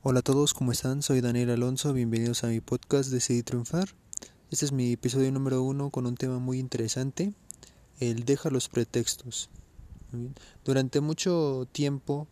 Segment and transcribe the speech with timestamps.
[0.00, 1.02] Hola a todos, ¿cómo están?
[1.02, 3.88] Soy Daniel Alonso, bienvenidos a mi podcast Decidí Triunfar.
[4.48, 7.34] Este es mi episodio número uno con un tema muy interesante,
[7.98, 9.50] el deja los pretextos.
[10.64, 12.28] Durante mucho tiempo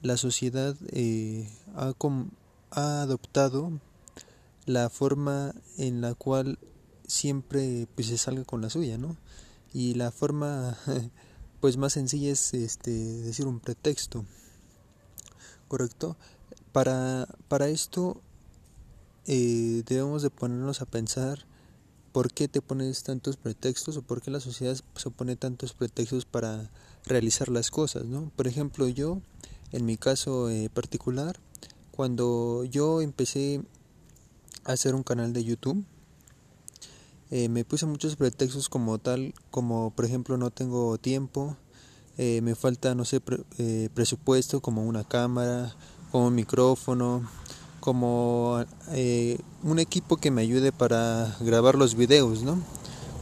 [0.00, 1.46] la sociedad eh,
[1.76, 1.92] ha,
[2.70, 3.70] ha, adoptado
[4.64, 6.58] la forma en la cual
[7.06, 9.18] siempre pues, se salga con la suya, ¿no?
[9.74, 10.78] Y la forma
[11.60, 14.24] pues más sencilla es este, decir un pretexto,
[15.68, 16.16] ¿correcto?
[16.72, 18.20] Para, para esto
[19.26, 21.46] eh, debemos de ponernos a pensar
[22.12, 26.24] por qué te pones tantos pretextos o por qué la sociedad se pone tantos pretextos
[26.24, 26.70] para
[27.06, 28.30] realizar las cosas, ¿no?
[28.36, 29.20] Por ejemplo, yo,
[29.72, 31.38] en mi caso eh, particular,
[31.90, 33.62] cuando yo empecé
[34.64, 35.84] a hacer un canal de YouTube,
[37.30, 41.56] eh, me puse muchos pretextos como tal, como por ejemplo no tengo tiempo,
[42.18, 43.18] me falta, no sé,
[43.94, 45.74] presupuesto como una cámara,
[46.10, 47.22] como micrófono,
[47.80, 52.58] como eh, un equipo que me ayude para grabar los videos, ¿no?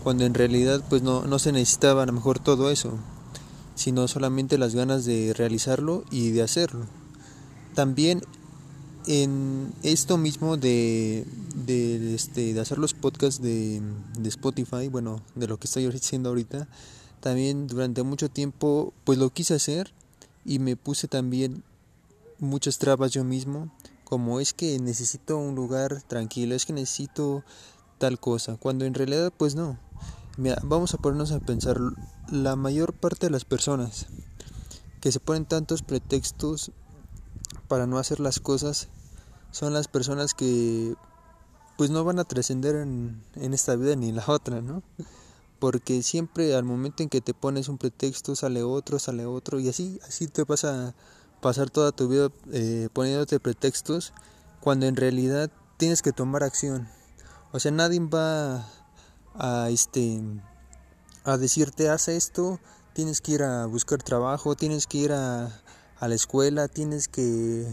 [0.03, 2.99] Cuando en realidad pues no, no se necesitaba a lo mejor todo eso,
[3.75, 6.87] sino solamente las ganas de realizarlo y de hacerlo.
[7.75, 8.23] También
[9.07, 13.81] en esto mismo de, de, este, de hacer los podcasts de,
[14.19, 16.69] de Spotify, bueno, de lo que estoy haciendo ahorita,
[17.21, 19.93] también durante mucho tiempo pues lo quise hacer
[20.45, 21.63] y me puse también
[22.39, 23.71] muchas trabas yo mismo,
[24.05, 27.45] como es que necesito un lugar tranquilo, es que necesito
[27.99, 29.79] tal cosa, cuando en realidad pues no.
[30.63, 31.79] Vamos a ponernos a pensar,
[32.31, 34.07] la mayor parte de las personas
[35.01, 36.71] que se ponen tantos pretextos
[37.67, 38.89] para no hacer las cosas
[39.51, 40.95] son las personas que
[41.77, 44.83] pues no van a trascender en, en esta vida ni en la otra, ¿no?
[45.59, 49.69] Porque siempre al momento en que te pones un pretexto sale otro, sale otro y
[49.69, 50.95] así, así te pasa
[51.41, 54.13] pasar toda tu vida eh, poniéndote pretextos
[54.61, 56.89] cuando en realidad tienes que tomar acción.
[57.53, 58.67] O sea, nadie va
[59.35, 60.21] a este
[61.25, 62.59] a decirte haz esto,
[62.93, 65.47] tienes que ir a buscar trabajo, tienes que ir a,
[65.99, 67.67] a la escuela, tienes que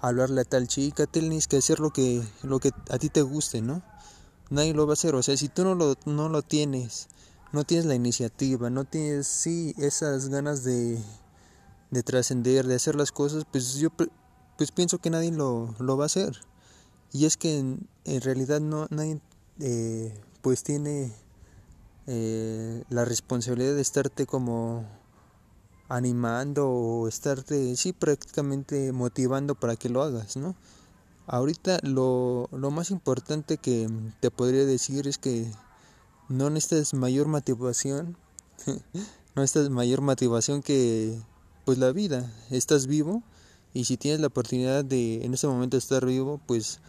[0.00, 3.62] hablarle a tal chica, tienes que hacer lo que lo que a ti te guste,
[3.62, 3.82] ¿no?
[4.50, 7.08] Nadie lo va a hacer, o sea, si tú no lo no lo tienes,
[7.52, 11.02] no tienes la iniciativa, no tienes sí esas ganas de
[11.90, 16.04] de trascender, de hacer las cosas, pues yo pues pienso que nadie lo, lo va
[16.04, 16.40] a hacer.
[17.12, 19.20] Y es que en, en realidad no nadie
[19.60, 21.12] eh, pues tiene
[22.06, 24.86] eh, la responsabilidad de estarte como
[25.88, 30.54] animando o estarte sí prácticamente motivando para que lo hagas, ¿no?
[31.26, 33.88] Ahorita lo, lo más importante que
[34.20, 35.50] te podría decir es que
[36.28, 38.16] no necesitas mayor motivación,
[38.66, 41.18] no necesitas mayor motivación que
[41.68, 43.22] pues la vida, estás vivo
[43.74, 46.80] y si tienes la oportunidad de en este momento estar vivo, pues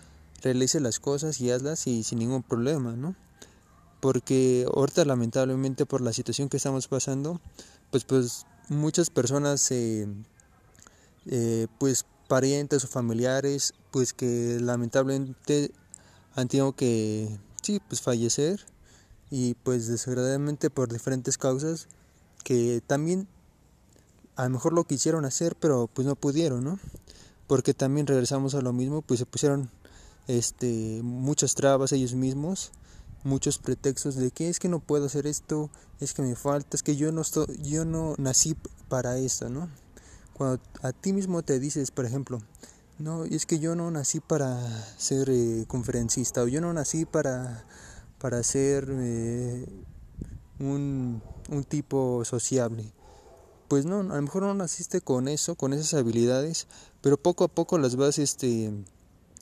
[0.42, 3.14] realice las cosas y hazlas y sin ningún problema, ¿no?
[4.00, 7.42] Porque ahorita lamentablemente por la situación que estamos pasando,
[7.92, 10.08] pues pues muchas personas eh,
[11.26, 15.72] eh, pues parientes o familiares pues que lamentablemente
[16.36, 18.66] han tenido que sí pues fallecer
[19.30, 21.90] y pues desgraciadamente por diferentes causas
[22.46, 23.28] que también
[24.40, 26.80] a lo mejor lo quisieron hacer, pero pues no pudieron, ¿no?
[27.46, 29.70] Porque también regresamos a lo mismo, pues se pusieron
[30.30, 32.72] este muchas trabas ellos mismos,
[33.26, 36.84] muchos pretextos de que es que no puedo hacer esto, es que me falta, es
[36.84, 38.56] que yo no estoy, yo no nací
[38.88, 39.68] para esto, ¿no?
[40.36, 42.40] Cuando a ti mismo te dices, por ejemplo,
[42.98, 44.58] no, es que yo no nací para
[44.98, 47.66] ser eh, conferencista o yo no nací para
[48.20, 49.66] para ser eh,
[50.60, 52.94] un, un tipo sociable
[53.69, 56.68] pues no, a lo mejor no naciste con eso, con esas habilidades,
[57.02, 58.74] pero poco a poco las vas, este,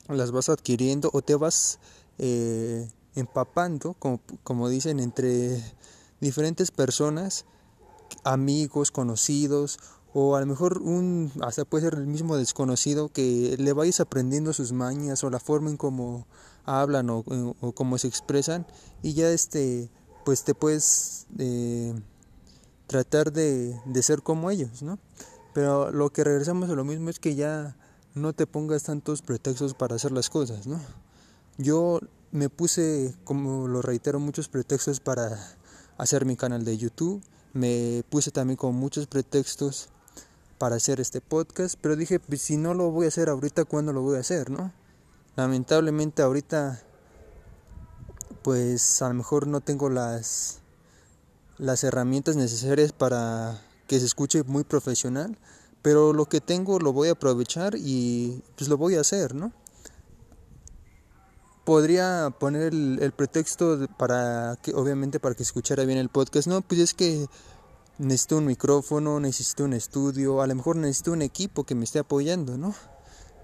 [0.06, 1.80] las vas adquiriendo o te vas
[2.18, 5.60] eh, empapando, como, como dicen, entre
[6.20, 7.46] diferentes personas,
[8.22, 9.78] amigos, conocidos,
[10.12, 14.52] o a lo mejor un, hasta puede ser el mismo desconocido que le vayas aprendiendo
[14.52, 16.26] sus mañas o la forma en cómo
[16.64, 17.24] hablan o,
[17.74, 18.66] cómo se expresan
[19.02, 19.90] y ya este,
[20.24, 21.26] pues te puedes...
[21.38, 21.94] Eh,
[22.88, 24.98] tratar de, de ser como ellos, ¿no?
[25.54, 27.76] Pero lo que regresamos a lo mismo es que ya
[28.14, 30.80] no te pongas tantos pretextos para hacer las cosas, ¿no?
[31.58, 32.00] Yo
[32.32, 35.38] me puse, como lo reitero, muchos pretextos para
[35.96, 39.88] hacer mi canal de YouTube, me puse también con muchos pretextos
[40.58, 43.92] para hacer este podcast, pero dije, pues si no lo voy a hacer ahorita, ¿cuándo
[43.92, 44.72] lo voy a hacer, no?
[45.36, 46.82] Lamentablemente ahorita,
[48.42, 50.60] pues a lo mejor no tengo las
[51.58, 55.36] las herramientas necesarias para que se escuche muy profesional,
[55.82, 59.52] pero lo que tengo lo voy a aprovechar y pues lo voy a hacer, ¿no?
[61.64, 66.80] Podría poner el, pretexto para que, obviamente, para que escuchara bien el podcast, no, pues
[66.80, 67.26] es que
[67.98, 71.98] necesito un micrófono, necesito un estudio, a lo mejor necesito un equipo que me esté
[71.98, 72.74] apoyando, ¿no?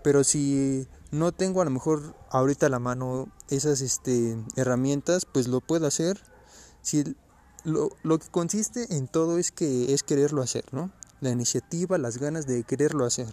[0.02, 5.48] Pero si no tengo a lo mejor ahorita a la mano esas este, herramientas, pues
[5.48, 6.20] lo puedo hacer.
[6.82, 7.16] Si
[7.64, 10.90] lo, lo que consiste en todo es que es quererlo hacer, ¿no?
[11.20, 13.32] La iniciativa, las ganas de quererlo hacer.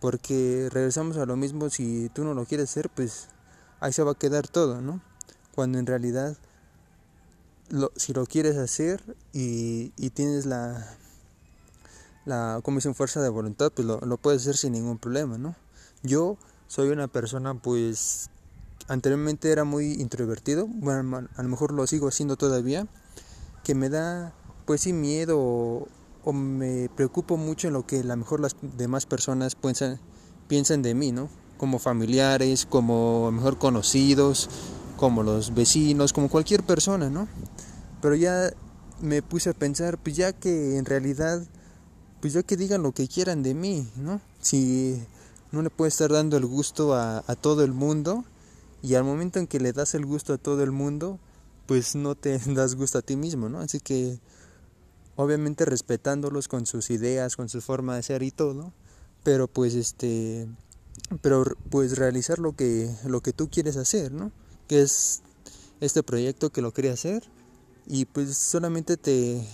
[0.00, 3.28] Porque regresamos a lo mismo, si tú no lo quieres hacer, pues
[3.80, 5.00] ahí se va a quedar todo, ¿no?
[5.54, 6.36] Cuando en realidad,
[7.68, 10.96] lo, si lo quieres hacer y, y tienes la,
[12.24, 15.56] la comisión fuerza de voluntad, pues lo, lo, puedes hacer sin ningún problema, ¿no?
[16.02, 16.36] Yo
[16.68, 18.30] soy una persona, pues,
[18.88, 22.86] anteriormente era muy introvertido, bueno, a lo mejor lo sigo haciendo todavía,
[23.66, 24.32] que me da,
[24.64, 29.06] pues sí, miedo o, me preocupo mucho en lo que a lo mejor las demás
[29.06, 29.98] personas piensan,
[30.46, 31.28] piensan de mí, ¿no?
[31.56, 34.48] como familiares, como mejor conocidos,
[34.96, 37.26] como los vecinos, como cualquier persona, ¿no?
[38.00, 38.52] Pero ya
[39.00, 41.42] me puse a pensar, pues ya que en realidad,
[42.20, 44.20] pues ya que digan lo que quieran de mí, ¿no?
[44.40, 45.02] Si
[45.50, 48.24] no le puedes estar dando el gusto a, a todo el mundo
[48.80, 51.18] y al momento en que le das el gusto a todo el mundo,
[51.66, 53.60] pues no te das gusto a ti mismo, ¿no?
[53.60, 54.18] Así que
[55.16, 58.72] obviamente respetándolos con sus ideas, con su forma de ser y todo,
[59.22, 60.46] pero pues este
[61.20, 64.32] pero pues realizar lo que lo que tú quieres hacer no
[64.66, 65.22] que es
[65.80, 67.22] este proyecto que lo quería hacer
[67.86, 69.46] y pues solamente te,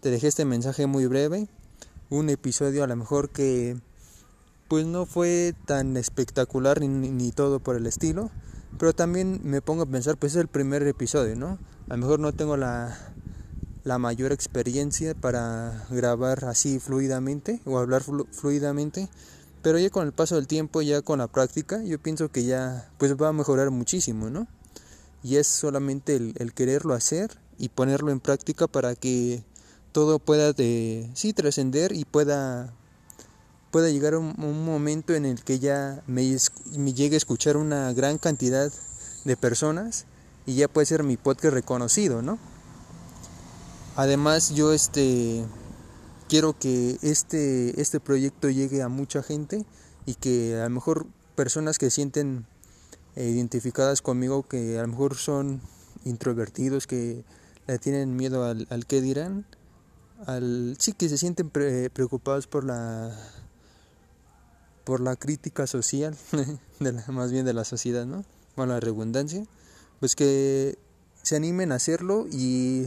[0.00, 1.48] te dejé este mensaje muy breve
[2.10, 3.76] un episodio a lo mejor que
[4.68, 8.30] pues no fue tan espectacular ni, ni todo por el estilo
[8.78, 12.20] pero también me pongo a pensar pues es el primer episodio no a lo mejor
[12.20, 12.98] no tengo la
[13.84, 19.08] la mayor experiencia para grabar así fluidamente o hablar fluidamente
[19.64, 22.86] pero ya con el paso del tiempo, ya con la práctica, yo pienso que ya
[22.98, 24.46] pues va a mejorar muchísimo, ¿no?
[25.22, 29.42] Y es solamente el, quererlo hacer y ponerlo en práctica para que
[29.90, 32.74] todo pueda de, sí trascender y pueda
[33.74, 36.24] pueda llegar un, momento en el que ya me,
[36.94, 38.70] llegue a escuchar una gran cantidad
[39.24, 40.04] de personas
[40.46, 42.38] y ya puede ser mi podcast reconocido, ¿no?
[43.96, 45.44] Además yo este
[46.28, 49.66] quiero que este, este proyecto llegue a mucha gente
[50.06, 52.46] y que a lo mejor personas que sienten
[53.16, 55.60] eh, identificadas conmigo, que a lo mejor son
[56.04, 57.24] introvertidos, que
[57.66, 59.44] le tienen miedo al, al qué dirán,
[60.26, 63.18] al, sí que se sienten preocupados por la
[64.84, 66.16] por la crítica social,
[67.08, 68.24] más bien de la sociedad, ¿no?
[68.56, 69.44] La redundancia,
[69.98, 70.78] pues que
[71.22, 72.86] se animen a hacerlo y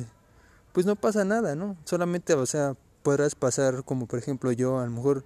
[0.72, 1.76] pues no pasa nada, ¿no?
[1.84, 5.26] Solamente, o sea, podrás pasar como por ejemplo yo, a lo mejor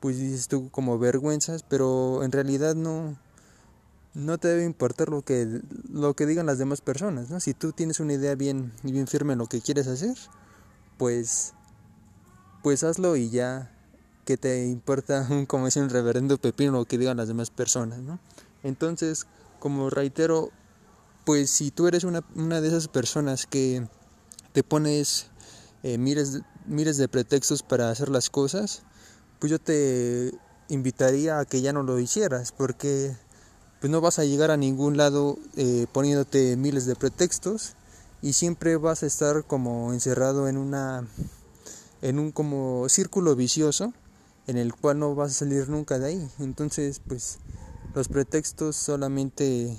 [0.00, 3.16] pues dices tú como vergüenzas, pero en realidad no
[4.12, 5.60] no te debe importar lo que
[5.90, 7.40] lo que digan las demás personas, ¿no?
[7.40, 10.16] Si tú tienes una idea bien bien firme en lo que quieres hacer,
[10.98, 11.54] pues
[12.62, 13.70] pues hazlo y ya
[14.24, 18.18] que te importa como es un reverendo pepino lo que digan las demás personas, ¿no?
[18.62, 19.26] Entonces,
[19.58, 20.50] como reitero,
[21.24, 22.22] pues si tú eres una,
[22.60, 23.86] de esas personas que
[24.52, 25.30] te pones
[25.82, 28.82] eh, mires miles de pretextos para hacer las cosas,
[29.38, 30.32] pues yo te
[30.68, 33.16] invitaría a que ya no lo hicieras, porque
[33.80, 37.76] pues no vas a llegar a ningún lado eh, poniéndote miles de pretextos
[38.22, 41.06] y siempre vas a estar como encerrado en una
[42.02, 43.92] en un como círculo vicioso
[44.50, 46.30] en el cual no vas a salir nunca de ahí.
[46.40, 47.38] Entonces, pues
[47.94, 49.76] los pretextos solamente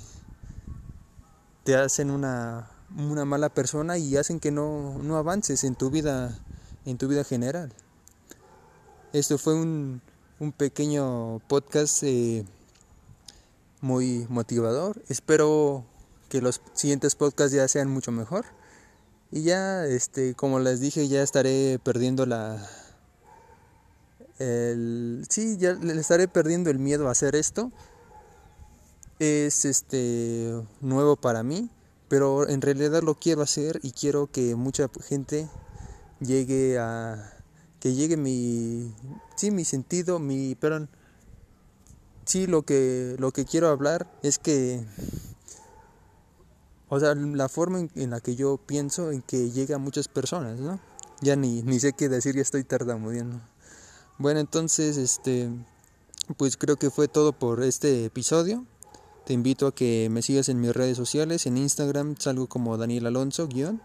[1.64, 6.40] te hacen una, una mala persona y hacen que no, no avances en tu vida
[6.86, 7.72] en tu vida general.
[9.14, 10.02] Esto fue un,
[10.40, 12.46] un pequeño podcast eh,
[13.82, 15.02] muy motivador.
[15.10, 15.86] Espero
[16.30, 18.46] que los siguientes podcasts ya sean mucho mejor.
[19.32, 22.68] Y ya, este, como les dije, ya estaré perdiendo la...
[24.42, 27.72] El, sí, ya le estaré perdiendo el miedo a hacer esto.
[29.20, 31.70] Es este nuevo para mí,
[32.08, 35.48] pero en realidad lo quiero hacer y quiero que mucha gente
[36.20, 37.34] llegue a
[37.80, 38.94] que llegue mi
[39.36, 40.88] sí mi sentido mi perdón
[42.26, 44.86] sí lo que lo que quiero hablar es que
[46.90, 50.60] o sea la forma en, la que yo pienso en que llegue a muchas personas
[50.60, 50.80] no
[51.22, 53.42] ya ni, ni sé qué decir ya estoy tartamudeando
[54.22, 55.50] bueno, entonces, este,
[56.38, 58.68] pues creo que fue todo por este episodio.
[59.26, 61.48] Te invito a que me sigas en mis redes sociales.
[61.48, 63.82] En Instagram salgo como Daniel Alonso, guion.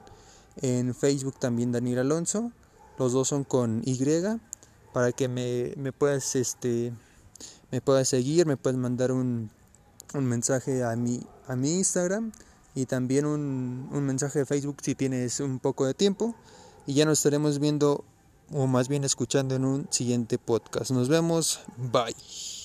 [0.61, 2.53] En Facebook también Daniel Alonso.
[2.99, 3.99] Los dos son con Y.
[4.93, 6.93] Para que me, me puedas, este,
[7.71, 9.49] me puedas seguir, me puedes mandar un,
[10.13, 12.31] un mensaje a mi, a mi Instagram
[12.75, 16.35] y también un, un mensaje de Facebook si tienes un poco de tiempo.
[16.87, 18.05] Y ya nos estaremos viendo
[18.53, 20.91] o más bien escuchando en un siguiente podcast.
[20.91, 22.56] Nos vemos, bye.